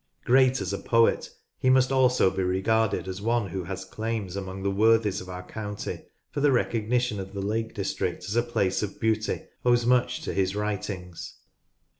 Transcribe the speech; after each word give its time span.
Great 0.25 0.59
as 0.61 0.73
a 0.73 0.79
poet, 0.79 1.29
he 1.59 1.69
must 1.69 1.91
also 1.91 2.31
he 2.31 2.41
regarded 2.41 3.07
as 3.07 3.21
one 3.21 3.49
who 3.49 3.65
has 3.65 3.85
claims 3.85 4.35
among 4.35 4.63
the 4.63 4.71
worthies 4.71 5.21
of 5.21 5.29
our 5.29 5.43
county, 5.45 6.01
for 6.31 6.39
the 6.41 6.51
recognition 6.51 7.19
of 7.19 7.33
the 7.35 7.39
Lake 7.39 7.75
District 7.75 8.23
as 8.23 8.35
a 8.35 8.41
place 8.41 8.81
of 8.81 8.99
beauty 8.99 9.43
owes 9.63 9.85
much 9.85 10.21
to 10.23 10.33
his 10.33 10.55
writings. 10.55 11.35